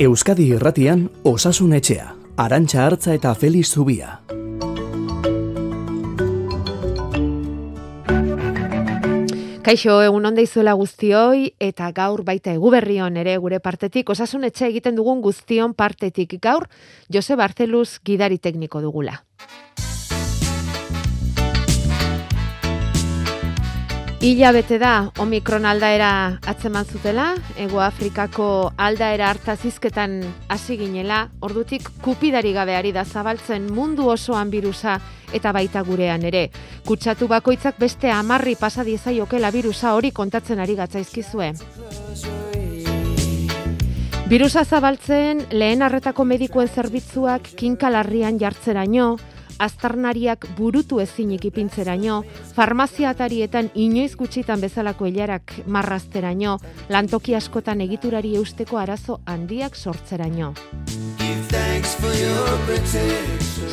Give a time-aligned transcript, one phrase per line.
[0.00, 4.20] Euskadi Irratian Osasun Etxea, Arantxa Hartza eta Feliz Zubia.
[9.66, 14.94] Kaixo, egun onda izuela guztioi, eta gaur baita eguberrion ere gure partetik, osasun etxe egiten
[14.94, 16.70] dugun guztion partetik gaur,
[17.12, 19.24] Jose Barceluz gidari tekniko dugula.
[24.20, 30.16] Ila bete da, Omikron aldaera atzeman zutela, Ego Afrikako aldaera hartazizketan
[30.50, 34.96] hasi ginela, ordutik kupidari gabeari da zabaltzen mundu osoan birusa
[35.32, 36.48] eta baita gurean ere.
[36.88, 41.52] Kutsatu bakoitzak beste amarri pasadiezaiokela virusa hori kontatzen ari gatzaizkizue.
[44.26, 49.12] Birusa zabaltzen lehen arretako medikuen zerbitzuak kinkalarrian jartzeraino,
[49.58, 52.22] aztarnariak burutu ezinik ipintzeraino,
[52.56, 56.58] farmaziatarietan inoiz gutxitan bezalako hilarak marrazteraino,
[56.88, 60.54] lantoki askotan egiturari eusteko arazo handiak sortzeraino.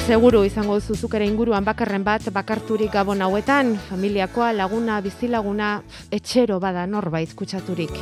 [0.06, 5.82] Seguru izango zuzuk ere inguruan bakarren bat bakarturik gabon hauetan, familiakoa, laguna, bizilaguna,
[6.12, 7.94] etxero bada norbait kutsaturik.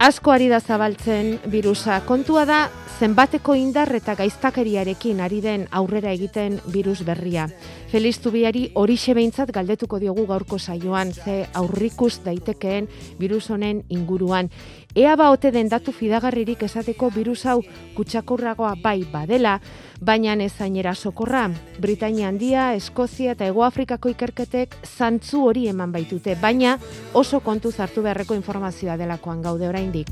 [0.00, 2.00] Asko ari da zabaltzen virusa.
[2.08, 2.60] Kontua da
[3.00, 7.46] zenbateko indar eta gaiztakeriarekin ari den aurrera egiten virus berria.
[7.88, 14.50] Feliz Zubiari hori behintzat galdetuko diogu gaurko saioan, ze aurrikus daitekeen virus honen inguruan.
[14.94, 17.62] Ea ba ote den datu fidagarririk esateko virus hau
[17.96, 19.60] kutsakurragoa bai badela,
[20.00, 21.50] baina ezainera sokorra.
[21.78, 26.78] Britania handia, Eskozia eta Ego Afrikako ikerketek zantzu hori eman baitute, baina
[27.14, 30.10] oso kontu zartu beharreko informazioa delakoan gaude oraindik.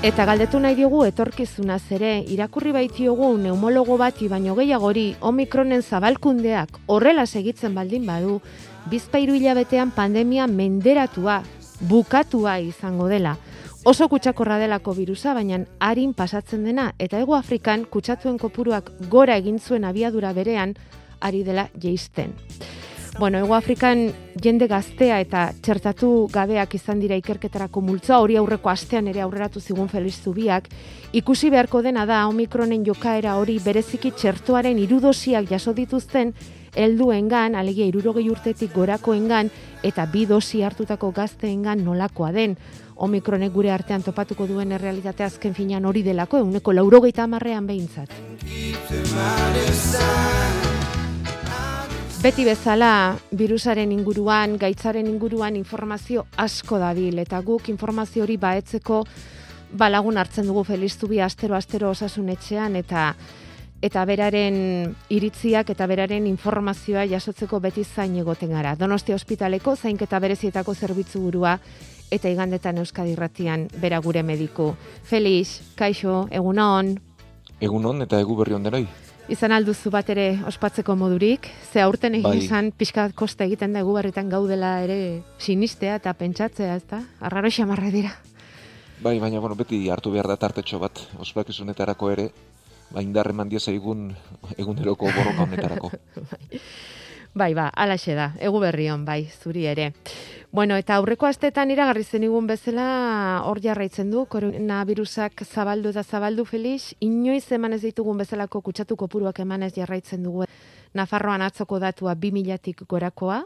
[0.00, 7.26] Eta galdetu nahi diogu etorkizuna zere, irakurri baitiogu neumologo bati baino gehiagori omikronen zabalkundeak horrela
[7.26, 8.38] segitzen baldin badu,
[8.88, 11.42] bizpairu hilabetean pandemia menderatua,
[11.88, 13.36] bukatua izango dela.
[13.84, 19.60] Oso kutsakorra delako virusa, baina harin pasatzen dena, eta ego Afrikan kutsatuen kopuruak gora egin
[19.60, 20.74] zuen abiadura berean,
[21.20, 22.32] ari dela jeisten.
[23.20, 29.10] Bueno, Ego Afrikan jende gaztea eta txertatu gabeak izan dira ikerketarako multzoa hori aurreko astean
[29.12, 30.70] ere aurreratu zigun Feliz Zubiak,
[31.12, 36.32] ikusi beharko dena da Omikronen jokaera hori bereziki txertoaren irudosiak jaso dituzten
[36.72, 39.52] helduengan, alegia irurogei urtetik gorakoengan
[39.84, 42.56] eta bi dosi hartutako gazteengan nolakoa den.
[42.96, 48.16] Omikronek gure artean topatuko duen errealitatea azken finean hori delako, euneko laurogeita amarrean behintzat.
[52.20, 58.98] Beti bezala, virusaren inguruan, gaitzaren inguruan informazio asko dabil, eta guk informazio hori baetzeko
[59.80, 63.14] balagun hartzen dugu feliztu bi astero-astero osasunetxean, eta
[63.80, 64.60] eta beraren
[65.08, 68.76] iritziak eta beraren informazioa jasotzeko beti zain egoten gara.
[68.76, 71.56] Donostia ospitaleko zainketa berezietako zerbitzu burua
[72.12, 74.74] eta igandetan Euskadi Irratian bera gure mediku.
[75.08, 76.98] Felix, kaixo, egunon.
[77.60, 78.88] Egunon eta egu berri onderoi
[79.30, 82.42] izan alduzu bat ere ospatzeko modurik, ze aurten egin bai.
[82.42, 87.02] izan pixka kosta egiten da barritan gaudela ere sinistea eta pentsatzea, ezta?
[87.20, 88.10] Arraro xamarra dira.
[89.00, 92.30] Bai, baina bueno, beti hartu behar da tartetxo bat, ospakizunetarako ere,
[92.90, 94.10] ba indarre mandia egun
[94.58, 95.90] eguneroko borroka honetarako.
[96.50, 96.60] bai.
[97.34, 99.92] Bai, ba, alaxe da, egu berrion, bai, zuri ere.
[100.52, 106.94] Bueno, eta aurreko astetan iragarri zenigun bezala hor jarraitzen du, koronavirusak zabaldu eta zabaldu Felix,
[107.00, 110.48] inoiz eman ez ditugun bezalako kutsatu kopuruak eman ez jarraitzen dugu.
[110.94, 113.44] Nafarroan atzoko datua 2000tik gorakoa,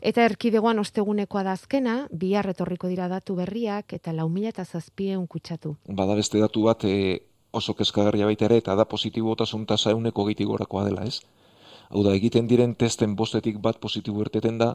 [0.00, 5.26] eta erkidegoan ostegunekoa da azkena, bihar etorriko dira datu berriak, eta lau mila eta zazpieun
[5.28, 5.76] kutsatu.
[5.84, 7.20] Bada beste datu bat e,
[7.52, 11.20] oso kezkagarria baita ere, eta da positibo eta zuntasa euneko gorakoa dela, ez?
[11.90, 14.74] Hau da, egiten diren testen bostetik bat positibo erteten da,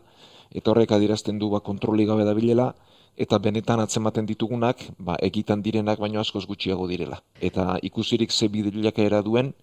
[0.51, 2.73] eta horrek adirazten du ba, kontroli gabe dabilela,
[3.15, 7.21] eta benetan atzematen ditugunak, ba, egitan direnak baino askoz gutxiago direla.
[7.39, 9.53] Eta ikusirik ze bidilaka duen,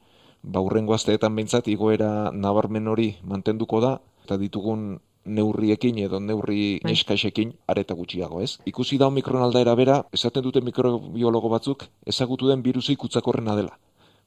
[0.42, 6.90] ba, urrengo asteetan behintzat, igoera nabarmen hori mantenduko da, eta ditugun neurriekin edo neurri bai.
[6.90, 8.58] neskaixekin areta gutxiago, ez?
[8.66, 13.78] Ikusi da omikron aldaera bera, esaten dute mikrobiologo batzuk, ezagutu den birusi kutsakorrena dela.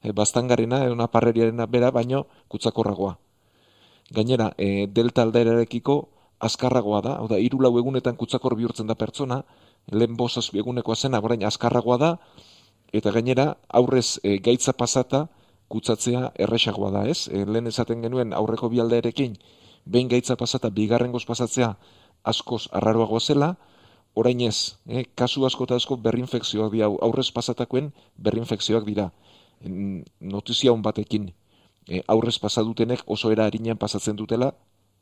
[0.06, 3.16] E, bastangarena, edo naparreriarena bera, baino kutsakorragoa.
[4.14, 5.96] Gainera, e, delta aldaerarekiko,
[6.38, 9.40] azkarragoa da, hau da, iru lau egunetan kutzakor bihurtzen da pertsona,
[9.90, 12.12] lehen bosaz egunekoa zena, orain azkarragoa da,
[12.94, 13.48] eta gainera,
[13.80, 15.26] aurrez e, gaitza pasata,
[15.72, 17.26] kutsatzea erresagoa da, ez?
[17.26, 19.34] E, lehen esaten genuen aurreko bialdearekin,
[19.86, 21.72] behin gaitza pasata, bigarren goz pasatzea,
[22.22, 23.54] askoz arraroagoa zela,
[24.14, 29.10] orain ez, e, kasu asko eta asko berrinfekzioak dira, aurrez pasatakoen berrinfekzioak dira.
[29.62, 31.30] Notizia hon batekin,
[31.88, 34.52] e, aurrez pasadutenek oso era harinean pasatzen dutela,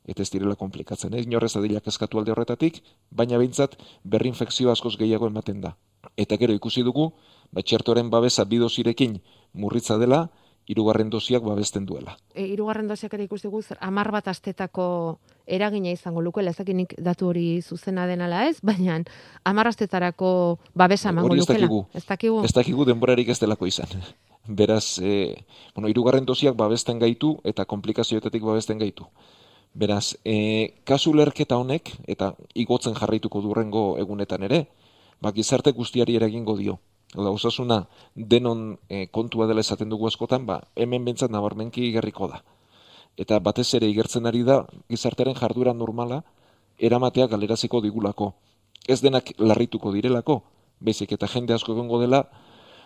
[0.06, 1.14] eta ez direla komplikatzen.
[1.14, 5.74] Ez inorrez adilak eskatu alde horretatik, baina behintzat berri infekzio askoz gehiago ematen da.
[6.20, 7.10] Eta gero ikusi dugu,
[7.52, 9.18] ba, txertoren babesa bidozirekin
[9.54, 10.26] murritza dela,
[10.68, 12.16] irugarren dosiak babesten duela.
[12.34, 14.86] E, irugarren dosiak ere ikusi dugu, amar bat astetako
[15.46, 19.00] eragina izango luke, lezakinik datu hori zuzena denala ez, baina
[19.44, 21.68] amar astetarako babesa emango lukela.
[21.94, 22.44] Ez dakigu.
[22.44, 23.88] Ez dakigu denborarik ez delako izan.
[24.60, 25.44] Beraz, e,
[25.74, 29.06] bueno, irugarren dosiak babesten gaitu eta komplikazioetatik babesten gaitu.
[29.74, 34.66] Beraz, e, kasu lerketa honek, eta igotzen jarraituko durrengo egunetan ere,
[35.20, 36.78] ba, gizarte guztiari eragingo dio.
[37.14, 42.42] Oda, osasuna denon e, kontua dela esaten dugu askotan, ba, hemen bentsat nabarmenki igerriko da.
[43.16, 46.22] Eta batez ere igertzen ari da, gizarteren jardura normala,
[46.78, 48.32] eramatea galeraziko digulako.
[48.88, 50.42] Ez denak larrituko direlako,
[50.80, 52.24] bezik eta jende asko egongo dela,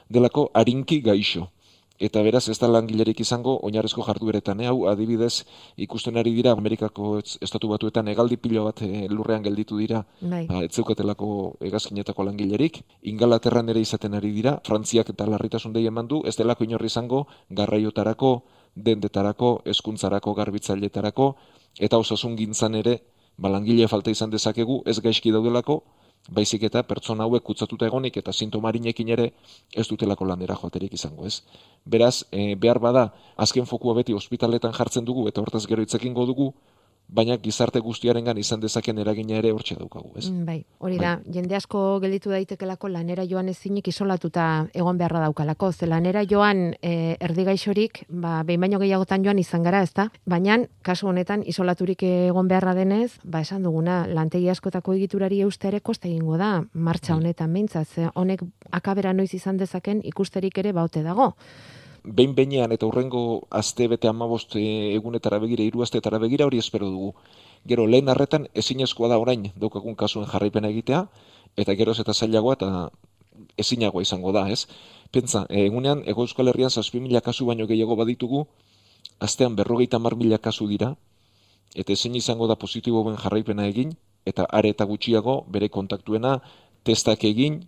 [0.09, 1.49] delako harinki gaixo
[1.99, 4.61] eta beraz ez da langilerik izango oinarrezko jardueretan.
[4.63, 4.69] Eh?
[4.71, 5.45] Hau adibidez
[5.77, 10.47] ikusten ari dira Amerikako estatu batuetan egaldi pilo bat e, lurrean gelditu dira bai.
[10.47, 12.83] ba, ez zeukatelako egazkinetako langilerik.
[13.03, 17.27] Ingalaterran ere izaten ari dira, Frantziak eta larritasun dehi eman du, ez delako inorri izango
[17.51, 18.33] garraiotarako,
[18.85, 21.29] dendetarako, eskuntzarako, garbitzailetarako,
[21.79, 22.99] eta osasun gintzan ere,
[23.37, 25.83] ba, langile falta izan dezakegu, ez gaizki daudelako,
[26.29, 29.31] baizik eta pertsona hauek kutsatuta egonik eta sintomarinekin ere
[29.73, 31.43] ez dutelako landera joaterik izango, ez?
[31.87, 36.53] Beraz, e, behar bada, azken fokua beti ospitaletan jartzen dugu eta hortaz gero itzekin dugu,
[37.09, 40.29] baina gizarte guztiarengan izan dezaken eragina ere hortxe daukagu, ez?
[40.29, 41.35] Mm, bai, hori da, bai.
[41.39, 47.17] jende asko gelditu daitekelako lanera joan ezinik isolatuta egon beharra daukalako, ze lanera joan e,
[47.25, 50.11] erdigaixorik, ba, behin baino gehiagotan joan izan gara, ezta?
[50.27, 55.81] Baina, kasu honetan, isolaturik egon beharra denez, ba, esan duguna, lantegi askotako egiturari euste ere
[55.81, 57.23] koste egingo da, martxa bai.
[57.23, 61.35] honetan behintzat, ze honek akabera noiz izan dezaken ikusterik ere baute dago
[62.15, 66.89] behin behinean eta urrengo azte bete amabost eh, egunetara begira, hiru azteetara begira hori espero
[66.91, 67.15] dugu.
[67.67, 71.07] Gero lehen harretan ezinezkoa da orain daukagun kasuen jarraipena egitea,
[71.57, 72.71] eta gero eta zailagoa eta
[73.57, 74.67] ezinagoa izango da, ez?
[75.13, 78.47] Pentsa, egunean, ego euskal herrian zazpi mila kasu baino gehiago baditugu,
[79.21, 80.95] astean berrogeita mar mila kasu dira,
[81.75, 83.97] eta ezin izango da positibo ben jarraipena egin,
[84.27, 86.39] eta are eta gutxiago bere kontaktuena
[86.85, 87.63] testak egin,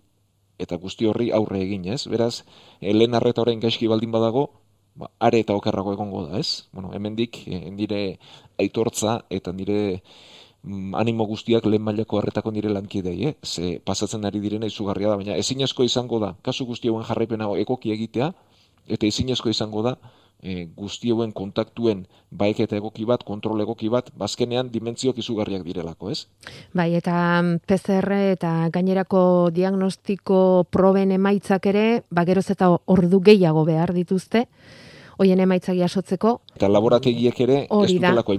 [0.63, 2.05] eta guzti horri aurre egin, ez?
[2.11, 2.43] Beraz,
[2.79, 4.49] eh, lehen arreta orain gaizki baldin badago,
[4.95, 6.67] ba, are eta okerrago egongo da, ez?
[6.73, 8.01] Bueno, hemendik e, nire
[8.59, 10.01] aitortza eta nire
[10.63, 13.35] mm, animo guztiak lehen mailako arretako nire lankidei, eh?
[13.43, 17.93] Ze pasatzen ari direna izugarria da, baina ezinezko izango da, kasu guzti hauen jarraipena egoki
[17.95, 18.31] egitea,
[18.87, 19.97] eta ezinezko izango da,
[20.41, 26.25] e, guztioen kontaktuen baiketa egoki bat, kontrol egoki bat, bazkenean dimentziok izugarriak direlako, ez?
[26.73, 29.23] Bai, eta mm, PCR eta gainerako
[29.53, 34.47] diagnostiko proben emaitzak ere, ba geroz eta ordu gehiago behar dituzte,
[35.21, 36.33] hoien emaitzak jasotzeko.
[36.57, 38.35] Eta laborategiek ere ez dutelako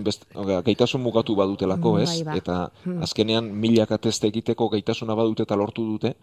[0.67, 2.11] gaitasun mugatu badutelako, ez?
[2.11, 2.37] Bai, ba.
[2.41, 3.03] Eta hmm.
[3.07, 6.17] azkenean milaka teste egiteko gaitasuna badute eta lortu dute,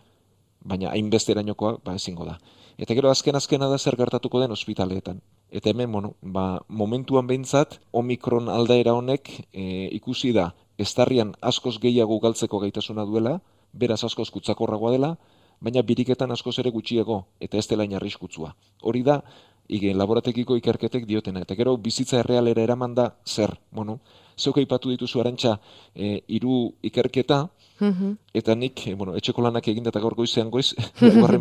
[0.66, 2.40] baina hainbesterainokoa ba ezingo da.
[2.80, 5.22] Eta gero azken azkena da zer gertatuko den ospitaleetan.
[5.52, 12.20] Eta hemen, bueno, ba, momentuan behintzat, omikron aldaera honek e, ikusi da, estarrian askoz gehiago
[12.22, 13.40] galtzeko gaitasuna duela,
[13.74, 15.16] beraz askoz kutsakorragoa dela,
[15.60, 18.54] baina biriketan askoz ere gutxiego, eta ez dela inarriskutzua.
[18.82, 19.20] Hori da,
[19.68, 21.44] igen, laboratekiko ikerketek diotena.
[21.46, 24.00] Eta gero, bizitza errealera eraman da, zer, bueno,
[24.38, 25.58] zeuk eipatu dituzu arantxa,
[25.96, 27.48] e, iru ikerketa,
[27.80, 28.18] mhm.
[28.34, 30.74] eta nik, e, bueno, etxeko lanak egin eta gaur goizean goiz,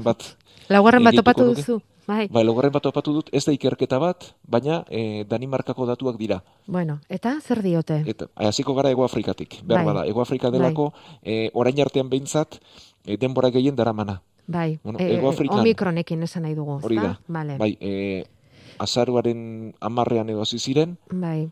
[0.05, 0.25] bat
[0.69, 1.81] Laugarren bat topatu duzu.
[2.09, 2.25] Bai.
[2.33, 6.39] bai, laugarren bat topatu dut, ez da ikerketa bat, baina e, Danimarkako datuak dira.
[6.65, 7.99] Bueno, eta zer diote?
[8.09, 9.93] Eta, hasiko gara Ego Afrikatik, behar bai.
[9.93, 10.07] bada.
[10.09, 11.21] Ego Afrika delako, bai.
[11.21, 12.57] e, orain artean behintzat,
[13.05, 14.23] e, denbora gehien dara mana.
[14.47, 16.79] Bai, bueno, e, Ego Afrikan, omikronekin esan nahi dugu.
[16.81, 17.59] Hori da, vale.
[17.61, 18.25] bai, e,
[18.81, 21.51] azaruaren amarrean edo ziren, bai.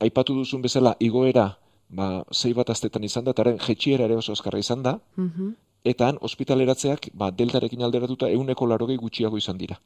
[0.00, 4.58] aipatu duzun bezala, igoera, ba, zei bat aztetan izan da, eta jetxiera ere oso azkarra
[4.58, 5.54] izan da, uh
[5.88, 9.78] eta han ospitaleratzeak ba, deltarekin alderatuta euneko larogei gutxiago izan dira.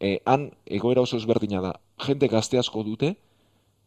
[0.00, 1.72] E, han egoera oso ezberdina da,
[2.06, 3.10] jende gazte asko dute,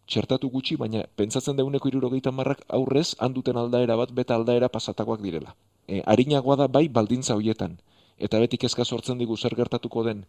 [0.08, 5.24] txertatu gutxi, baina pentsatzen da euneko irurogeita marrak aurrez, handuten aldaera bat, beta aldaera pasatakoak
[5.24, 5.56] direla.
[5.88, 7.78] E, arinagoa da bai baldintza hoietan,
[8.18, 10.26] eta betik ezka sortzen digu zer gertatuko den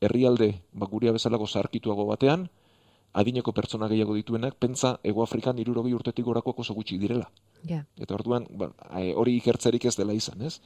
[0.00, 2.48] herrialde ba, guria bezalako zarkituago batean,
[3.12, 7.28] adineko pertsona gehiago dituenak, pentsa Ego Afrikan irurogi urtetik gorako oso gutxi direla.
[7.68, 7.84] Yeah.
[7.96, 8.72] Eta orduan, ba,
[9.16, 10.60] hori ikertzerik ez dela izan, ez?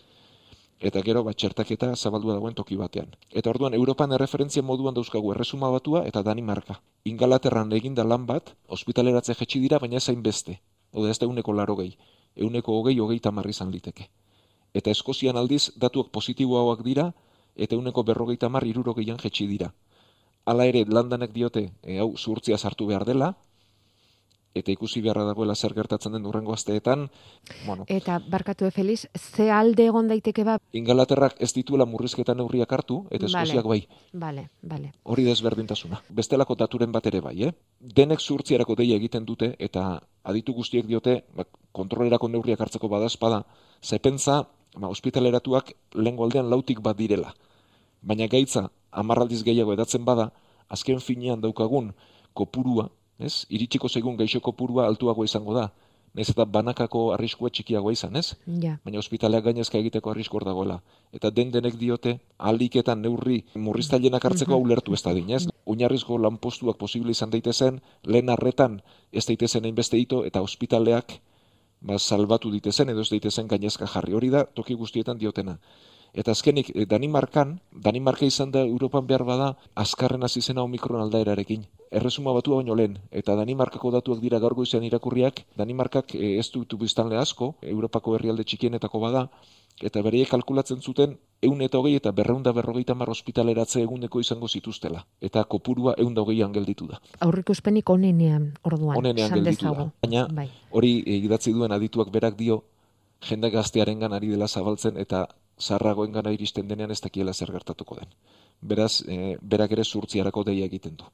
[0.79, 3.15] Eta gero, bat txertaketa zabaldua dagoen toki batean.
[3.33, 6.81] Eta orduan, Europan erreferentzia moduan dauzkagu erresuma batua eta Danimarka.
[7.05, 10.61] Ingalaterran eginda lan bat, ospitaleratze jetxi dira, baina ezain beste.
[10.93, 11.97] Oda ez da uneko laro gehi.
[12.37, 14.11] Euneko hogei hogei tamarri izan liteke.
[14.75, 17.11] Eta Eskozian aldiz, datuak positiboak dira,
[17.57, 19.73] eta uneko berrogei tamar irurogeian jetxi dira
[20.47, 23.35] hala ere landanek diote e, hau zurtzia sartu behar dela,
[24.57, 27.07] eta ikusi beharra dagoela zer gertatzen den urrengo asteetan.
[27.67, 27.85] Bueno.
[27.93, 30.57] Eta barkatu e Feliz, ze alde egon daiteke ba?
[30.73, 33.83] Ingalaterrak ez dituela murrizketa neurriak hartu eta Eskoziak bai.
[34.12, 34.93] Vale, vale.
[35.05, 36.00] Hori desberdintasuna.
[36.09, 37.53] Bestelako daturen bat ere bai, eh?
[37.81, 43.45] Denek zurtzierako deia egiten dute eta aditu guztiek diote, ba, kontrolerako neurriak hartzeko badazpada,
[43.83, 47.35] zepentza, ba, ospitaleratuak lehen aldean lautik bat direla.
[48.03, 50.31] Baina gaitza, amarraldiz gehiago edatzen bada,
[50.69, 51.93] azken finean daukagun
[52.35, 53.47] kopurua, ez?
[53.49, 55.71] Iritsiko zaigun gaixo kopurua altuago izango da.
[56.17, 58.31] Nez eta banakako arriskua txikiagoa izan, ez?
[58.62, 58.79] Ja.
[58.85, 60.79] Baina ospitaleak gainezka egiteko arriskor dagoela.
[61.12, 65.45] Eta den denek diote, aliketan neurri murriztailenak hartzeko mm ulertu ez da din, ez?
[65.67, 68.81] Oinarrizko lanpostuak posible izan daitezen, lehen arretan
[69.12, 71.19] ez daitezen hainbeste ito, eta ospitaleak
[71.81, 74.17] ba, salbatu ditezen edo ez daitezen gainezka jarri.
[74.17, 75.59] Hori da, toki guztietan diotena.
[76.17, 81.67] Eta azkenik, eh, Danimarkan, Danimarka izan da Europan behar bada, azkarren hasi zena omikron aldaerarekin.
[81.91, 86.79] Erresuma batu baino lehen, eta Danimarkako datuak dira gaur goizean irakurriak, Danimarkak eh, ez dutu
[86.81, 89.29] biztanle asko, Europako herrialde txikienetako bada,
[89.83, 95.05] eta bereiek kalkulatzen zuten, eun eta hogei eta berreunda berrogeita mar ospitaleratze eguneko izango zituztela.
[95.21, 97.01] Eta kopurua eun da hogeian gelditu da.
[97.21, 99.91] Aurriko espenik onenean, orduan, onenean gelditu da.
[100.01, 100.49] Baina, bai.
[100.71, 102.63] hori idatzi duen adituak berak dio,
[103.21, 105.27] jende gaztearen ari dela zabaltzen, eta
[105.59, 108.13] zarragoen gana iristen denean ez dakiela zer gertatuko den.
[108.61, 111.05] Beraz, e, berak ere zurtziarako deia egiten du.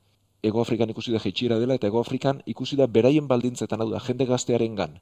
[0.43, 4.01] Ego Afrikan ikusi da jeitxira dela, eta Ego Afrikan ikusi da beraien baldintzetan hau da,
[4.01, 4.99] jende gaztearen gan,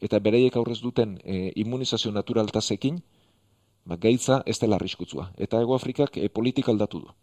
[0.00, 3.02] eta beraiek aurrez duten e, immunizazio naturaltazekin,
[3.84, 5.32] ba, gaitza ez dela arriskutzua.
[5.36, 7.14] Eta Ego Afrikak e, politika aldatu du.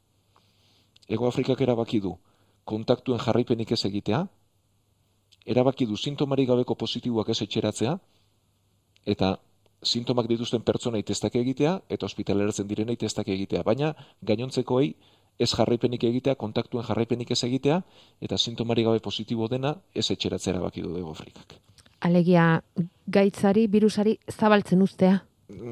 [1.07, 2.17] Ego Afrikak erabaki du
[2.65, 4.23] kontaktuen jarraipenik ez egitea,
[5.45, 7.93] erabaki du sintomari gabeko positiboak ez etxeratzea,
[9.05, 9.35] eta
[9.85, 14.95] sintomak dituzten pertsona itestak egitea eta ospitaleratzen direna itestak egitea, baina gainontzekoei
[15.39, 17.81] ez jarraipenik egitea, kontaktuen jarraipenik ez egitea
[18.21, 21.57] eta sintomari gabe positibo dena ez etxeratzera baki du Ego Afrikak.
[22.05, 22.61] Alegia
[23.07, 25.19] gaitzari, virusari zabaltzen ustea?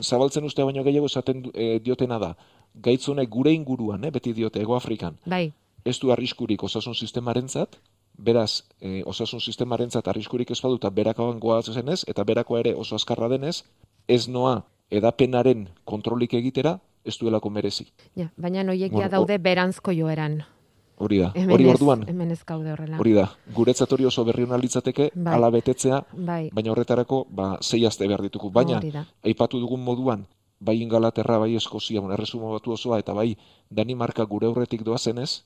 [0.02, 2.34] Zabaltzen ustea baino gehiago esaten e, diotena da.
[2.74, 5.18] Gaitzunek gure inguruan, eh, beti diote Ego Afrikan.
[5.26, 5.52] Bai.
[5.86, 7.78] Ez du arriskurik osasun sistemarentzat,
[8.18, 13.30] beraz, e, osasun sistemarentzat arriskurik ez baduta berakagoan goazen ez, eta berako ere oso azkarra
[13.30, 13.64] denez,
[14.08, 17.88] ez noa edapenaren kontrolik egitera, ez duelako merezi.
[18.16, 20.44] Ja, baina noiekia daude berantzko joeran.
[21.04, 22.04] Hori da, hori orduan.
[22.08, 23.00] Hemen ez gaude horrela.
[23.02, 25.34] Hori da, guretzat hori oso berri litzateke, bai.
[25.34, 26.50] ala betetzea, bai.
[26.54, 28.52] baina horretarako, ba, zei azte behar ditugu.
[28.52, 28.80] Baina,
[29.24, 30.28] aipatu dugun moduan,
[30.60, 33.36] bai ingalaterra, bai eskozia, bon, erresuma batu osoa, eta bai
[33.70, 35.44] Danimarka gure horretik doazenez,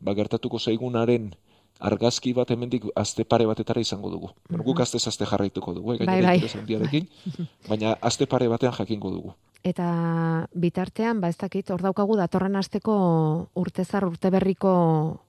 [0.00, 1.34] ba, gertatuko zaigunaren,
[1.82, 4.28] argazki bat hemendik azte pare batetara izango dugu.
[4.28, 4.64] Mm -hmm.
[4.64, 7.08] Guk azte azte jarraituko dugu, eh, bai, bai.
[7.68, 9.34] baina azte pare batean jakingo dugu.
[9.62, 12.94] Eta bitartean, ba ez dakit, hor daukagu datorren asteko
[13.54, 14.72] urtezar urteberriko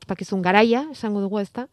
[0.02, 1.68] ospakizun garaia, esango dugu ezta.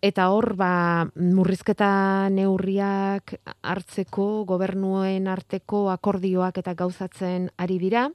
[0.00, 8.08] Eta hor, ba, murrizketa neurriak hartzeko, gobernuen arteko akordioak eta gauzatzen ari dira.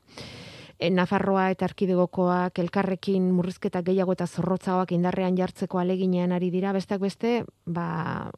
[0.83, 6.99] E, Nafarroa eta Arkidegokoak elkarrekin murrizketa gehiago eta zorrotzagoak indarrean jartzeko aleginean ari dira, besteak
[6.99, 7.31] beste,
[7.65, 7.85] ba,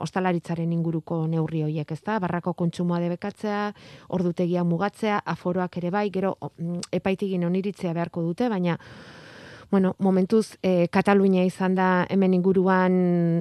[0.06, 2.20] ostalaritzaren inguruko neurri horiek, ezta?
[2.22, 3.62] Barrako kontsumoa debekatzea,
[4.18, 8.78] ordutegia mugatzea, aforoak ere bai, gero mm, epaitigin oniritzea beharko dute, baina
[9.72, 12.94] Bueno, momentuz, e, Katalunia izan da hemen inguruan,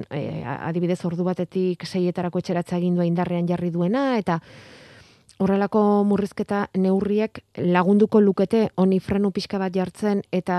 [0.09, 4.39] e, adibidez ordu batetik seietarako etxeratza egindua indarrean jarri duena, eta
[5.39, 10.57] horrelako murrizketa neurriek lagunduko lukete honi frenu pixka bat jartzen eta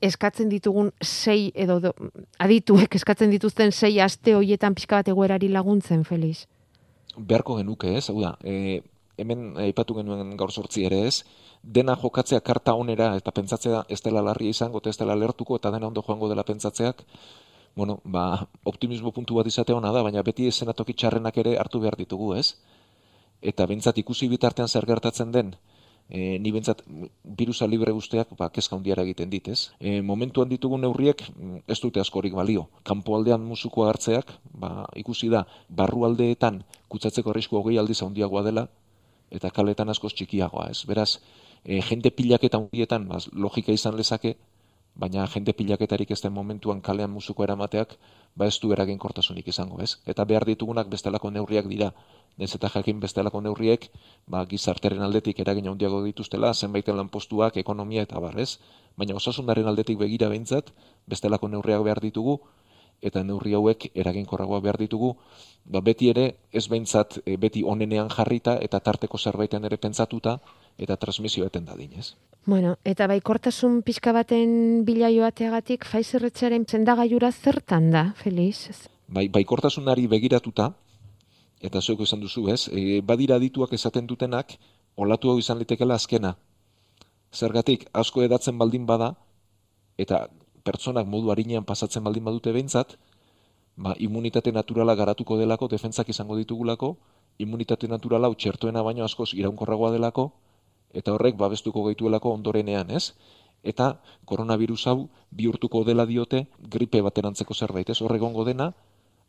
[0.00, 1.92] eskatzen ditugun sei edo do,
[2.38, 6.46] adituek eskatzen dituzten sei aste hoietan pixka bat egoerari laguntzen, Feliz?
[7.16, 8.80] Beharko genuke ez, hau da, e,
[9.20, 11.22] hemen aipatu genuen gaur sortzi ere ez,
[11.62, 15.88] dena jokatzea karta onera eta pentsatzea ez dela larria izango, ez dela lertuko eta dena
[15.88, 17.04] ondo joango dela pentsatzeak,
[17.76, 21.96] bueno, ba, optimismo puntu bat izate hona da, baina beti esenatoki txarrenak ere hartu behar
[22.00, 22.54] ditugu ez,
[23.42, 25.54] eta bentsat ikusi bitartean zer gertatzen den,
[26.10, 26.82] e, ni bentsat
[27.24, 29.70] virusa libre guzteak ba, kezka hundiara egiten dit, ez?
[29.78, 31.22] E, momentuan ditugun neurriek
[31.70, 32.66] ez dute askorik balio.
[32.82, 38.66] Kanpo aldean musuko hartzeak, ba, ikusi da, barru aldeetan kutsatzeko arrisku hogei aldiz handiagoa dela,
[39.30, 40.82] eta kaletan askoz txikiagoa, ez?
[40.90, 41.20] Beraz,
[41.64, 44.36] e, jende pilaketa hundietan, ba, logika izan lezake,
[44.94, 47.96] baina jende pilaketarik ez den momentuan kalean musuko eramateak,
[48.36, 49.98] ba ez du eragin kortasunik izango, ez?
[50.06, 51.92] Eta behar ditugunak bestelako neurriak dira,
[52.38, 53.90] ez eta jakin bestelako neurriek,
[54.26, 58.58] ba, gizarteren aldetik eragin handiago dituztela, zenbaiten lanpostuak, ekonomia eta barrez,
[58.96, 60.72] baina osasundaren aldetik begira behintzat,
[61.06, 62.40] bestelako neurriak behar ditugu,
[63.00, 65.14] eta neurri hauek eraginkorragoa behar ditugu,
[65.64, 70.38] ba, beti ere ez behintzat e, beti onenean jarrita eta tarteko zerbaiten ere pentsatuta
[70.80, 72.14] eta transmisio eten da dinez.
[72.46, 78.88] Bueno, eta bai kortasun pixka baten bila joateagatik, Pfizer-etxearen zendagaiura zertan da, Feliz?
[79.10, 80.70] bai, baikortasunari begiratuta,
[81.60, 84.54] eta zueko izan duzu ez, e, badira dituak esaten dutenak,
[84.96, 86.36] olatu hau izan litekela azkena.
[87.34, 89.14] Zergatik, asko edatzen baldin bada,
[89.98, 90.28] eta
[90.64, 92.96] pertsonak modu harinean pasatzen baldin badute behintzat,
[93.76, 96.94] ba, immunitate naturala garatuko delako, defentzak izango ditugulako,
[97.38, 100.30] immunitate naturala txertoena baino askoz iraunkorragoa delako,
[100.94, 103.12] eta horrek babestuko gaituelako ondorenean, ez?
[103.62, 108.00] Eta koronavirus hau bihurtuko dela diote gripe baterantzeko zerbait, ez?
[108.00, 108.72] Horregongo dena,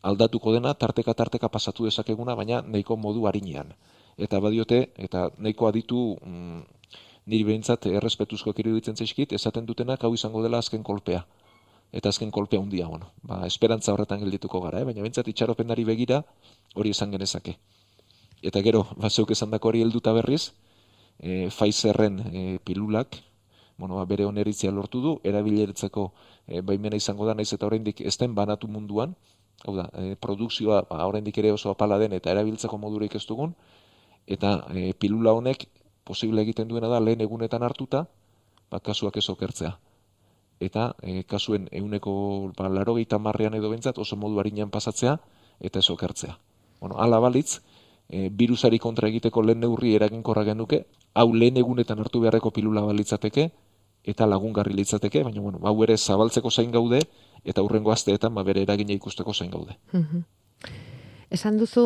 [0.01, 3.73] aldatuko dena, tarteka tarteka pasatu dezakeguna, baina nahiko modu harinean.
[4.17, 6.61] Eta badiote, eta nahiko aditu mm,
[7.27, 11.25] niri behintzat errespetuzko iruditzen zaizkit, esaten dutenak hau izango dela azken kolpea.
[11.91, 13.11] Eta azken kolpea hundia, bueno.
[13.23, 14.87] Ba, esperantza horretan geldituko gara, eh?
[14.87, 16.23] baina behintzat itxaropenari begira
[16.75, 17.57] hori esan genezake.
[18.41, 20.53] Eta gero, bazeuk esan dako hori helduta berriz,
[21.21, 23.21] e, Pfizerren e, pilulak,
[23.77, 26.11] bueno, ba, bere oneritzia lortu du, erabileretzeko
[26.47, 29.15] e, baimena izango da, naiz eta oraindik ez den banatu munduan,
[29.65, 33.53] hau da, e, produkzioa ba, oraindik ere oso apala den eta erabiltzeko modurik ez dugun,
[34.27, 35.67] eta e, pilula honek
[36.03, 38.07] posible egiten duena da lehen egunetan hartuta,
[38.73, 39.75] ba, kasuak ez okertzea.
[40.61, 42.13] Eta e, kasuen euneko
[42.57, 45.19] ba, laro marrean edo bentzat oso modu harinean pasatzea
[45.59, 46.37] eta ez okertzea.
[46.79, 47.61] Bueno, ala balitz,
[48.11, 50.83] e, virusari kontra egiteko lehen neurri eraginkorra genuke,
[51.15, 53.47] hau lehen egunetan hartu beharreko pilula balitzateke,
[54.03, 57.01] eta lagungarri litzateke, baina bueno, hau ere zabaltzeko zain gaude,
[57.45, 59.77] eta hurrengo asteetan ba, bere eragina ikusteko zain gaude.
[61.31, 61.85] Esan duzu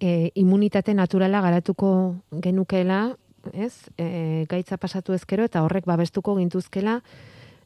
[0.00, 3.14] e, immunitate naturala garatuko genukela,
[3.52, 3.86] ez?
[3.96, 7.02] E, gaitza pasatu ezkero eta horrek babestuko gintuzkela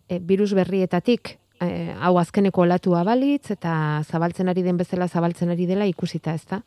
[0.09, 5.71] e, virus berrietatik e, hau azkeneko olatua balitz eta zabaltzen ari den bezala zabaltzen ari
[5.71, 6.63] dela ikusita, ezta?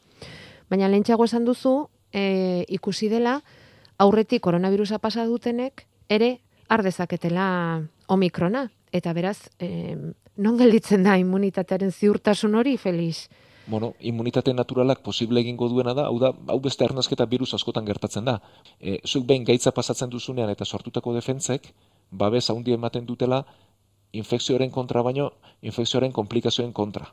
[0.72, 3.42] Baina lentsago esan duzu e, ikusi dela
[4.00, 6.38] aurretik koronavirusa pasa dutenek ere
[6.72, 7.46] ardezaketela
[8.08, 9.96] omikrona eta beraz e,
[10.38, 13.28] non gelditzen da immunitatearen ziurtasun hori Felix?
[13.68, 18.26] Bueno, immunitate naturalak posible egingo duena da, hau da, hau beste arnazketa virus askotan gertatzen
[18.26, 18.40] da.
[18.80, 21.70] E, zuk behin gaitza pasatzen duzunean eta sortutako defentzek,
[22.12, 23.44] babes haundi ematen dutela
[24.12, 25.30] infekzioaren kontra baino,
[25.62, 27.12] infekzioaren komplikazioen kontra.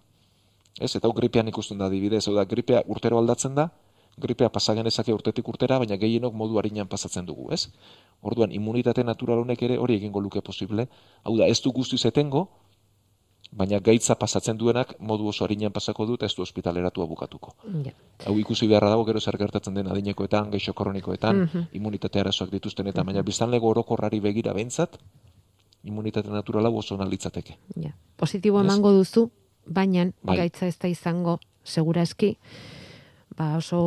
[0.80, 3.68] Ez, eta hau gripean ikusten da dibidez, hau da, gripea urtero aldatzen da,
[4.18, 7.68] gripea pasagen ezake urtetik urtera, baina gehienok modu harinean pasatzen dugu, ez?
[8.22, 10.88] Orduan, immunitate natural honek ere hori egingo luke posible.
[11.22, 12.48] Hau da, ez du guztiz etengo,
[13.50, 17.54] baina gaitza pasatzen duenak modu oso harinean pasako dut ez du ospitaleratu abukatuko.
[17.84, 17.94] Ja.
[18.26, 21.66] Hau ikusi beharra dago gero zer gertatzen den adinekoetan, geixo kronikoetan, mm -hmm.
[21.72, 24.98] immunitate arazoak dituzten eta baina biztanlego orokorrari begira behintzat,
[25.84, 27.56] immunitate naturala oso nalitzateke.
[27.76, 27.92] Ja.
[28.16, 29.30] Positibo emango duzu,
[29.68, 30.36] baina bai.
[30.42, 32.36] gaitza ez da izango, segura eski,
[33.38, 33.78] ba oso,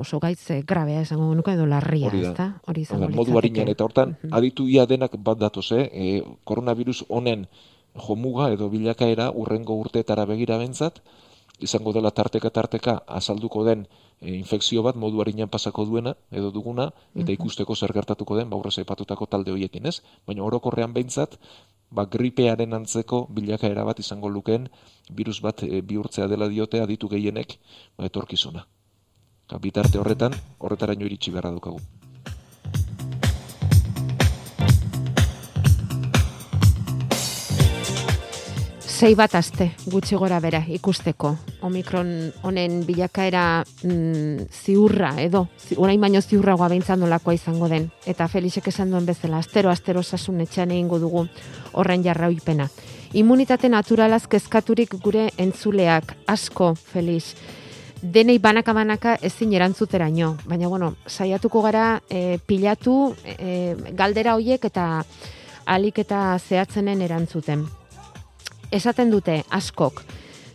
[0.00, 2.54] oso gaitze grabea esango nuke edo larria, ez da?
[2.66, 4.36] Hori izango Modu harinean, eta hortan, mm -hmm.
[4.38, 5.88] aditu ia denak bat datoz, eh?
[5.92, 7.46] E, koronavirus honen
[7.94, 11.02] jomuga edo bilakaera urrengo urteetara begira bentzat,
[11.58, 13.86] izango dela tarteka tarteka azalduko den
[14.20, 18.70] e, infekzio bat modu harinean pasako duena edo duguna eta ikusteko zer gertatuko den baurra
[18.70, 21.38] zaipatutako talde horiekin ez, baina orokorrean behintzat
[21.90, 24.68] ba, gripearen antzeko bilakaera bat izango lukeen
[25.10, 27.58] virus bat e, bihurtzea dela diotea ditu gehienek
[27.96, 28.66] ba, etorkizuna.
[29.60, 31.80] Bitarte horretan, horretaraino iritsi beharra dukagu.
[38.98, 41.28] Sei bat aste gutxi gora bera ikusteko.
[41.68, 42.08] Omikron
[42.42, 45.44] honen bilakaera mm, ziurra edo,
[45.78, 47.86] orain baino ziurragoa behintzan nolakoa izango den.
[48.10, 51.28] Eta Felixek esan duen bezala, astero, astero sasun etxean egingo dugu
[51.78, 52.66] horren jarrauipena.
[53.14, 57.36] Immunitate naturalaz kezkaturik gure entzuleak, asko, Felix.
[58.02, 60.36] Denei banaka-banaka ezin erantzuteraino.
[60.50, 65.04] Baina, bueno, saiatuko gara e, pilatu e, galdera hoiek eta
[65.66, 67.68] alik eta zehatzenen erantzuten
[68.70, 70.02] esaten dute askok.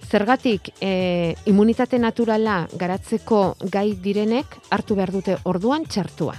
[0.10, 6.36] Zergatik e, immunitate naturala garatzeko gai direnek hartu behar dute orduan txartua?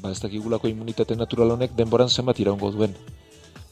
[0.00, 2.96] Ba, ez dakigulako immunitate natural honek denboran zenbat iraungo duen.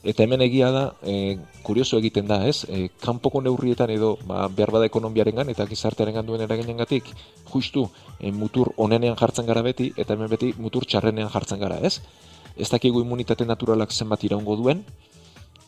[0.07, 2.63] Eta hemen egia da, e, kurioso egiten da, ez?
[2.71, 7.11] E, kanpoko neurrietan edo ba, behar bada ekonomiaren eta gizartearen duen eraginen gatik,
[7.51, 7.89] justu
[8.21, 11.99] e, mutur onenean jartzen gara beti, eta hemen beti mutur txarrenean jartzen gara, ez?
[12.57, 14.85] Ez dakigu immunitate naturalak zenbat iraungo duen,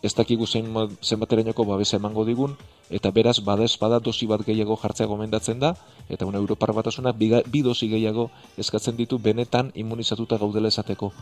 [0.03, 2.57] ez dakigu zenbaterainoko babesa emango digun,
[2.89, 5.75] eta beraz badez bada dosi bat gehiago jartzea gomendatzen da,
[6.09, 11.13] eta una Europar batasuna bi dosi gehiago eskatzen ditu benetan immunizatuta gaudela esateko.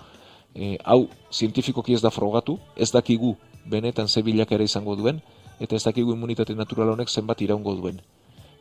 [0.55, 3.37] E, hau, zientifikoki ez da frogatu, ez dakigu
[3.67, 5.21] benetan ze ere izango duen,
[5.59, 8.01] eta ez dakigu immunitate natural honek zenbat iraungo duen.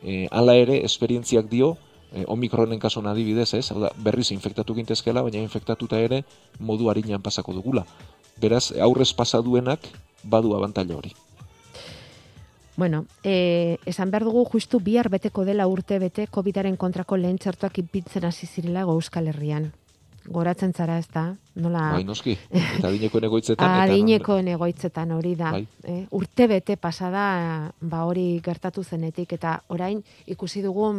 [0.03, 1.77] E, hala ere, esperientziak dio,
[2.12, 3.71] e, omikronen kasuan adibidez, ez?
[3.71, 6.23] Hau da, berriz infektatu gintezkela, baina infektatuta ere
[6.60, 7.86] modu harinean pasako dugula.
[8.41, 9.80] Beraz, aurrez pasa duenak
[10.23, 11.13] badu abantaila hori.
[12.77, 17.80] Bueno, e, esan behar dugu justu bihar beteko dela urte bete COVID-aren kontrako lehen txertuak
[17.82, 19.71] ipintzen hasi zirela Euskal Herrian
[20.27, 21.31] goratzen zara, ez da?
[21.57, 21.83] Nola...
[21.95, 22.35] Bai, noski.
[22.51, 23.75] Eta adineko negoitzetan.
[23.85, 25.53] adineko negoitzetan hori da.
[25.55, 25.63] Bai.
[25.87, 25.99] Eh?
[26.17, 30.89] Urte bete pasada, ba hori gertatu zenetik, eta orain ikusi dugu,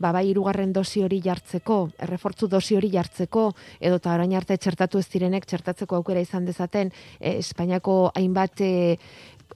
[0.00, 3.48] ba bai irugarren dosi hori jartzeko, errefortzu dosi hori jartzeko,
[3.80, 8.96] edo eta orain arte txertatu ez direnek txertatzeko aukera izan dezaten, eh, Espainiako hainbat eh,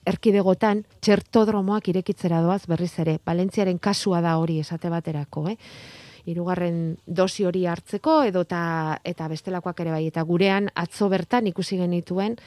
[0.09, 3.19] erkidegotan txertodromoak irekitzera doaz berriz ere.
[3.25, 5.59] Valentziaren kasua da hori esate baterako, eh?
[6.27, 11.79] Hirugarren dosi hori hartzeko edo ta, eta bestelakoak ere bai eta gurean atzo bertan ikusi
[11.81, 12.39] genituen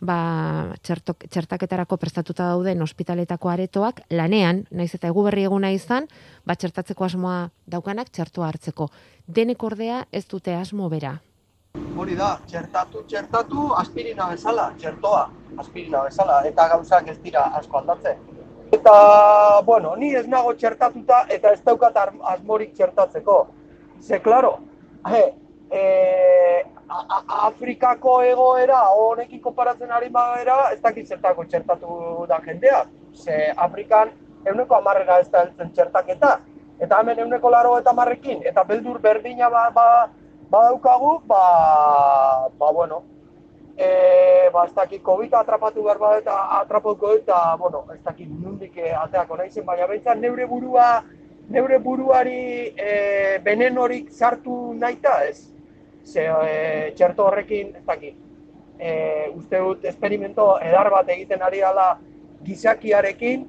[0.00, 6.08] ba, txertok, txertaketarako prestatuta dauden ospitaletako aretoak lanean, naiz eta egu berri eguna izan,
[6.46, 8.88] ba, txertatzeko asmoa daukanak txertua hartzeko.
[9.26, 11.18] Denek ordea ez dute asmo bera.
[11.98, 15.28] Hori da, txertatu, txertatu, aspirina bezala, txertoa,
[15.58, 18.27] aspirina bezala, eta gauzak ez dira asko aldatzen.
[18.70, 21.96] Eta, bueno, ni ez nago txertatuta eta ez daukat
[22.34, 23.36] asmorik txertatzeko.
[24.02, 24.58] Ze, klaro,
[25.08, 25.22] he,
[25.72, 32.84] e, Afrikako egoera honekin konparatzen ari bagera, ez dakit zertako txertatu da jendea.
[33.14, 34.12] Ze, Afrikan
[34.46, 36.38] euneko amarrera ez da heltzen txertaketa.
[36.78, 39.86] Eta hemen euneko laro eta marrekin, eta beldur berdina ba, ba,
[40.50, 41.40] badaukagu, ba,
[42.58, 43.02] ba, bueno,
[43.78, 48.76] e, ba, ez dakit COVID atrapatu behar bat eta atrapatuko eta, bueno, ez dakit nundik
[48.76, 50.88] e, ateako nahi baina behintzat neure burua,
[51.48, 55.46] neure buruari e, benen horik sartu nahi ez?
[56.04, 58.16] Ze, e, txerto horrekin, ez dakit,
[58.78, 61.98] e, uste dut esperimento edar bat egiten ari ala
[62.42, 63.46] gizakiarekin,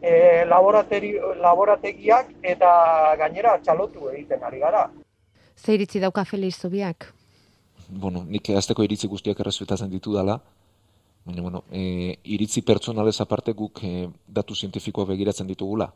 [0.00, 2.70] e, laborategiak eta
[3.18, 4.88] gainera txalotu egiten ari gara.
[5.56, 7.15] Zer iritzi dauka Feliz Zubiak?
[7.88, 10.40] Bueno, nik azteko iritzi guztiak errespetatzen ditu dala,
[11.24, 15.92] baina, bueno, e, iritzi pertsonalez aparte guk e, datu zientifikoa begiratzen ditugula.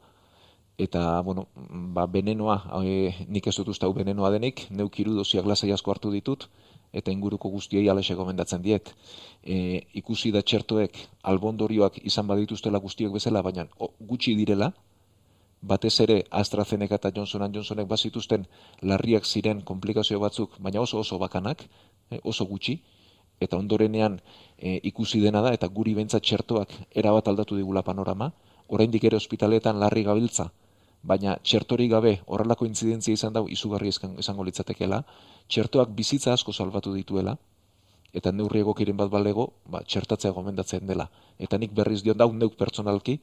[0.81, 1.48] Eta, bueno,
[1.94, 6.11] ba, benenoa, e, nik ez dut uste hau benenoa denik, neuk irudosiak lasai asko hartu
[6.11, 6.48] ditut,
[6.92, 8.94] eta inguruko guztiei alese gomendatzen diet.
[9.44, 10.96] E, ikusi da txertoek
[11.33, 13.68] albondorioak izan badituztela guztiok bezala, baina
[14.00, 14.72] gutxi direla,
[15.61, 18.46] batez ere AstraZeneca eta Johnson Johnsonek bazituzten
[18.83, 21.64] larriak ziren komplikazio batzuk, baina oso oso bakanak,
[22.11, 22.81] eh, oso gutxi,
[23.40, 24.20] eta ondorenean
[24.59, 28.33] eh, ikusi dena da, eta guri bentsa txertoak erabat aldatu digula panorama,
[28.68, 30.51] oraindik ere ospitaletan larri gabiltza,
[31.03, 35.05] baina txertori gabe horrelako intzidentzia izan dau izugarri izango litzatekeela,
[35.49, 37.37] txertoak bizitza asko salbatu dituela,
[38.12, 41.07] eta neurri egokiren bat balego, ba, txertatzea gomendatzen dela.
[41.38, 43.20] Eta nik berriz dion dau neuk pertsonalki,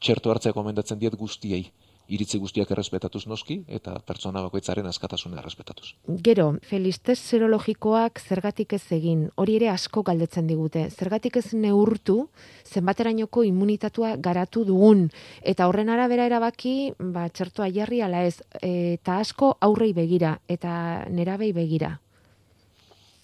[0.00, 1.70] txerto hartzea gomendatzen diet guztiei
[2.10, 5.92] iritzi guztiak errespetatuz noski eta pertsona bakoitzaren askatasuna errespetatuz.
[6.26, 10.86] Gero, felistez serologikoak zergatik ez egin, hori ere asko galdetzen digute.
[10.90, 12.18] Zergatik ez neurtu
[12.66, 15.06] zenbaterainoko immunitatua garatu dugun
[15.42, 21.52] eta horren arabera erabaki, ba txertoa jarri ala ez eta asko aurrei begira eta nerabei
[21.56, 21.98] begira.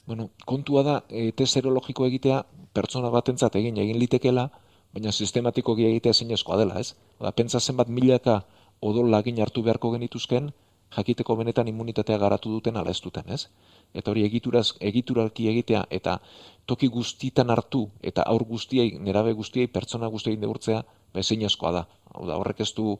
[0.06, 2.44] Bueno, kontua da, e, test serologiko egitea
[2.76, 4.46] pertsona batentzat egin egin litekela,
[4.94, 6.94] baina sistematiko egitea zinezkoa dela, ez?
[7.18, 8.44] Ba, pentsa zenbat milaka
[8.80, 10.52] odol lagin hartu beharko genituzken,
[10.96, 13.48] jakiteko benetan immunitatea garatu duten ala ez duten, ez?
[13.94, 16.18] Eta hori egituraz, egituralki egitea eta
[16.66, 20.82] toki guztitan hartu eta aur guztiei, nerabe guztiei, pertsona guztiei neurtzea,
[21.14, 21.86] ba, zinezkoa da.
[22.14, 22.96] Hau da, horrek ez du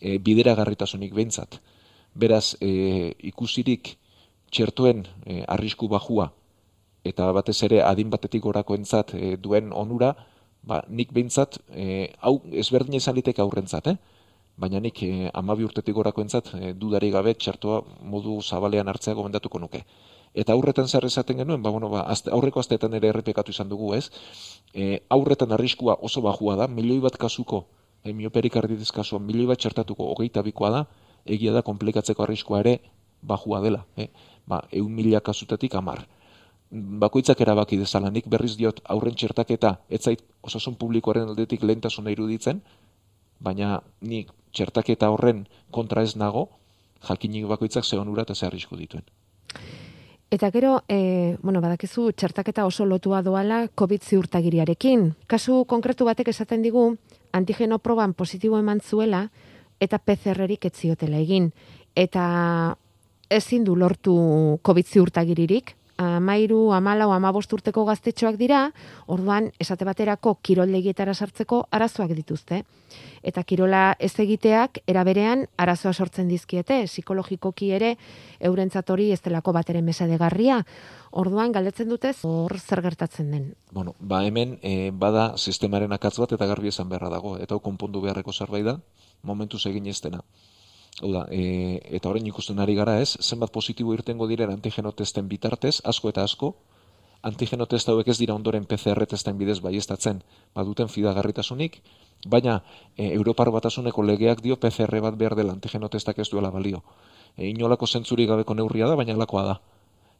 [0.00, 1.60] e, bideragarritasunik behintzat.
[2.14, 3.96] Beraz, e, ikusirik
[4.50, 6.30] txertuen e, arrisku bajua
[7.06, 10.14] eta batez ere adin batetik gorako entzat e, duen onura,
[10.66, 13.96] ba, nik behintzat, e, hau ezberdin izan aurrentzat, eh?
[14.56, 19.60] Baina nik e, amabi urtetik gorako entzat, e, dudari gabe txertoa modu zabalean hartzea gomendatuko
[19.60, 19.82] nuke.
[20.36, 23.94] Eta aurretan zer esaten genuen, ba, bueno, ba, azte, aurreko asteetan ere errepekatu izan dugu,
[23.96, 24.10] ez?
[24.74, 27.66] E, aurretan arriskua oso bajua da, milioi bat kasuko,
[28.02, 30.84] e, mioperik arditiz kasuan, milioi bat txertatuko hogeita bikoa da,
[31.24, 32.78] egia da, komplikatzeko arriskua ere
[33.22, 33.84] bajua dela.
[33.96, 34.10] Eh?
[34.46, 36.06] Ba, eun mila kasutatik amar
[36.70, 42.60] bakoitzak erabaki dezala, nik berriz diot aurren txertaketa etzait osasun publikoaren aldetik lehentasuna iruditzen,
[43.40, 46.48] baina nik txertaketa horren kontra ez nago,
[47.08, 49.04] jakinik bakoitzak ze onura eta ze arrisku dituen.
[50.30, 55.12] Eta gero, e, bueno, badakizu txertaketa oso lotua doala COVID ziurtagiriarekin.
[55.26, 56.96] Kasu konkretu batek esaten digu,
[57.32, 59.28] antigeno proban positibo eman zuela,
[59.80, 61.52] eta PCR-erik etziotela egin.
[61.94, 62.76] Eta
[63.30, 68.70] ezin du lortu COVID ziurtagiririk, amairu, amalau, amabost urteko gaztetxoak dira,
[69.06, 72.62] orduan, esate baterako kiroldegietara sartzeko arazoak dituzte.
[73.26, 77.96] Eta kirola ez egiteak, eraberean, arazoa sortzen dizkiete, psikologikoki ere,
[78.40, 80.62] eurentzatori ez delako bat ere mesadegarria.
[81.10, 83.54] Orduan galdetzen dutez hor zer gertatzen den.
[83.72, 88.04] Bueno, ba hemen e, bada sistemaren akatz bat eta garbi esan beharra dago eta konpondu
[88.04, 88.78] beharreko zerbait da
[89.22, 90.00] momentu egin ez.
[91.02, 95.28] Hau da, e, eta orain ikusten ari gara ez, zenbat positibo irtengo diren antigeno testen
[95.28, 96.54] bitartez, asko eta asko,
[97.22, 100.22] antigeno hauek ez dira ondoren PCR testen bidez baiestatzen,
[100.54, 101.82] baduten fidagarritasunik,
[102.26, 102.62] baina
[102.96, 106.82] e, Europar batasuneko legeak dio PCR bat behar dela antigeno testak ez duela balio.
[107.36, 109.60] E, inolako zentzuri gabeko neurria da, baina alakoa da.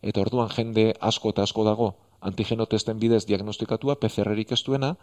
[0.02, 4.96] Eta orduan jende asko eta asko dago antigeno testen bidez diagnostikatua PCR-erik ez duena,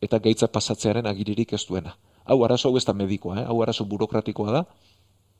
[0.00, 1.96] eta gaitza pasatzearen agiririk ez duena.
[2.24, 3.44] Hau arazo hau ez da medikoa, eh?
[3.48, 4.64] hau arazo burokratikoa da,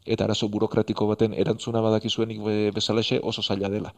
[0.08, 2.40] eta arazo burokratiko baten erantzuna badakizuenik
[2.74, 3.92] bezalaxe oso zaila dela.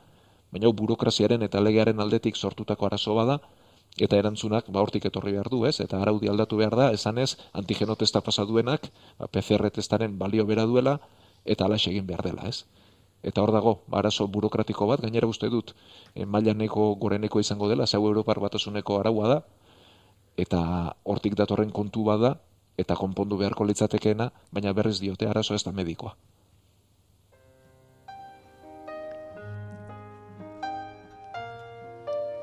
[0.51, 3.39] Baina burokraziaren eta legearen aldetik sortutako arazo bada,
[3.99, 5.79] eta erantzunak ba hortik etorri behar du, ez?
[5.81, 10.67] Eta araudi aldatu behar da, esanez antigeno testa pasa duenak, ba, PCR testaren balio bera
[10.67, 10.99] duela
[11.45, 12.65] eta ala egin behar dela, ez?
[13.23, 15.75] Eta hor dago, ba, arazo burokratiko bat, gainera uste dut,
[16.15, 19.41] e, maila neko goreneko izango dela, zau Europar batasuneko araua da,
[20.37, 20.61] eta
[21.05, 22.39] hortik datorren kontu bada,
[22.79, 26.15] eta konpondu beharko litzatekeena, baina berriz diote arazo ez da medikoa.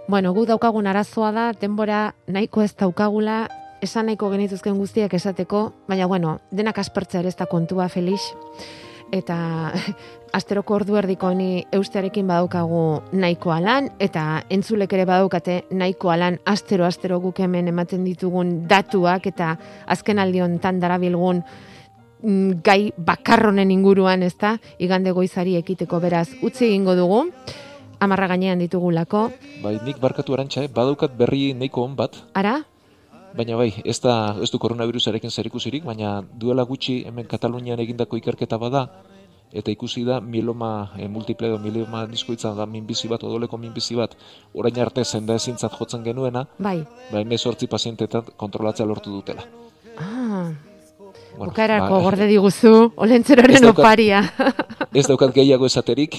[0.07, 3.47] Bueno, gu daukagun arazoa da, denbora nahiko ez daukagula,
[3.83, 8.31] esan nahiko genituzken guztiak esateko, baina bueno, denak aspertzea ere ez da kontua, Felix
[9.11, 9.37] eta
[10.37, 12.81] asteroko ordu erdiko ni eustearekin badaukagu
[13.13, 19.27] nahikoa lan, eta entzulek ere badaukate nahikoa lan astero astero guk hemen ematen ditugun datuak,
[19.31, 19.55] eta
[19.87, 21.41] azken aldion tan darabilgun
[22.21, 27.23] mm, gai bakarronen inguruan, ezta, igande goizari ekiteko beraz utzi egingo dugu,
[27.99, 29.29] amarra gainean ditugulako.
[29.63, 30.73] Bai, nik barkatu arantxa, eh?
[30.73, 32.19] badaukat berri nahiko hon bat.
[32.37, 32.59] Ara?
[33.37, 38.17] Baina bai, ez da ez du koronavirusarekin zer ikusirik, baina duela gutxi hemen Katalunian egindako
[38.17, 38.87] ikerketa bada,
[39.53, 44.15] eta ikusi da mieloma e, multiple edo mieloma diskoitza da minbizi bat, odoleko minbizi bat,
[44.53, 46.79] orain arte zenda ezintzat jotzen genuena, bai,
[47.11, 49.45] bai mesortzi pazientetan kontrolatzea lortu dutela.
[49.97, 50.49] Ah,
[51.37, 54.23] bueno, Bukaerako ba, gorde diguzu, olentzeraren oparia.
[54.93, 56.17] ez daukat gehiago esaterik,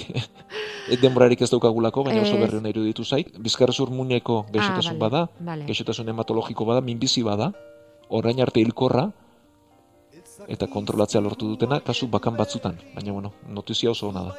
[1.02, 3.33] denborarik ez daukagulako, baina oso berri hona iruditu zait.
[3.38, 5.66] Bizkarrezur muneko geixotasun ah, bada, vale.
[5.66, 7.50] geixotasun hematologiko bada, minbizi bada,
[8.09, 9.09] orain arte hilkorra,
[10.48, 14.37] eta kontrolatzea lortu dutena, kasu bakan batzutan, baina bueno, notizia oso hona da.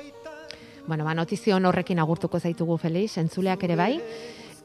[0.87, 3.99] Bueno, ba, notizio horrekin agurtuko zaitugu Felix, entzuleak ere bai,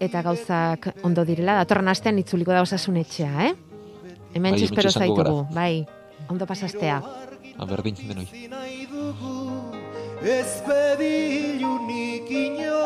[0.00, 3.52] eta gauzak ondo direla, datorren astean itzuliko da osasun etxea, eh?
[4.34, 5.84] Hemen bai, txispero zaitugu, bai,
[6.28, 7.02] ondo pasastea.
[7.58, 8.28] Aberdin, denoi.
[10.24, 12.84] Ez bedilunik ino,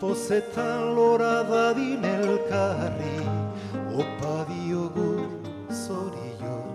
[0.00, 3.18] pozetan lora dadin elkarri,
[3.96, 5.14] opa diogu
[5.72, 6.68] zorion.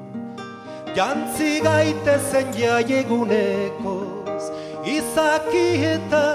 [0.97, 4.49] Jantzi gaitezen jaiegunekoz,
[4.97, 6.25] izaki eta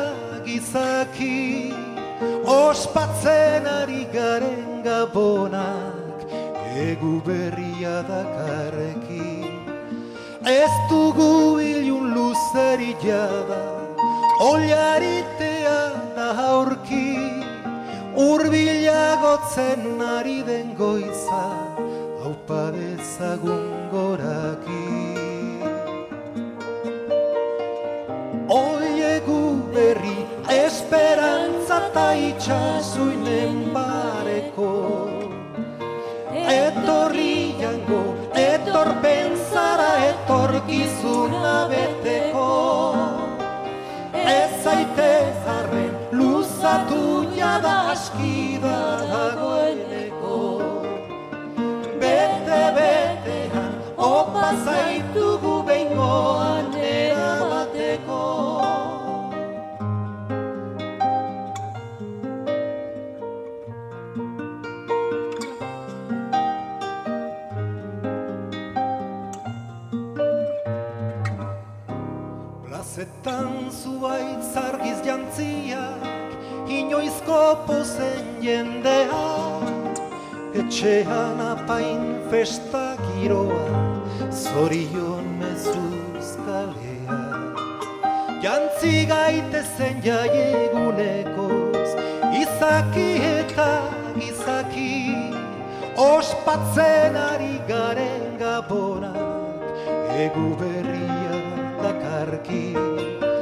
[0.47, 1.75] gizaki,
[2.47, 6.04] ospatzen ari garen gabonak,
[6.75, 9.47] egu berria dakarrekin.
[10.45, 13.63] Ez dugu ilun luzeri jada,
[14.41, 15.79] oliaritea
[16.17, 17.15] da aurki,
[18.29, 21.47] urbilagotzen ari den goiza,
[22.23, 24.91] haupa dezagun goraki.
[28.51, 30.19] Oiegu berri
[30.51, 33.14] esperantza ta itxasuinen
[47.55, 48.79] jada askida
[49.11, 50.39] dagoeneko.
[52.01, 58.23] Bete, betean, opa zaitugu behingoan erabateko.
[72.95, 75.94] Zetan zuait zargiz jantziak,
[76.95, 79.99] inoizko pozen jendeak,
[80.55, 83.81] etxean apain festa giroa,
[84.31, 87.19] zorion mezuz kalea.
[88.45, 91.91] Jantzi gaitezen jaiegunekoz,
[92.45, 93.71] izaki eta
[94.31, 95.15] izaki,
[95.99, 99.63] ospatzen ari garen gabonak,
[100.27, 101.39] egu berria
[101.83, 103.34] dakarki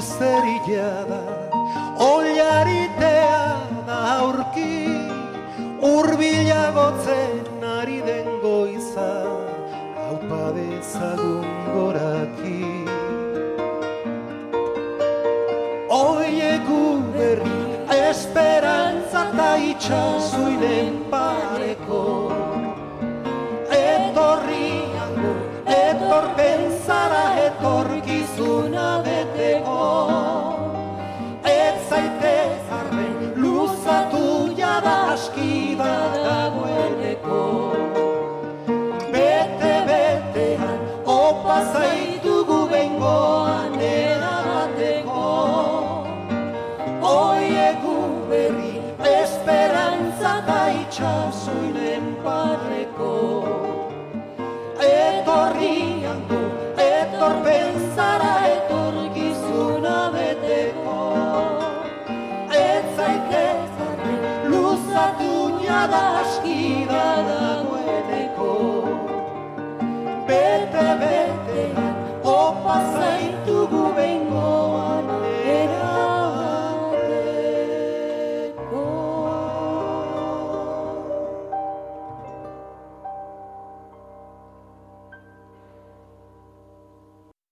[0.00, 1.22] zerila da
[1.98, 3.40] Olaritea
[3.86, 4.88] da aurki
[5.80, 9.10] Urbilagotzen ari den goiza
[10.10, 12.66] Haupa dezagun goraki.
[15.88, 16.82] Oieku
[17.14, 17.60] berri
[18.08, 22.02] esperantza ta itxasuinen pareko.
[23.70, 25.32] Etorriango,
[25.78, 27.99] etor pensara, etorri